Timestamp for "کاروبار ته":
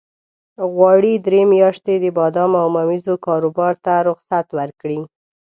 3.27-3.93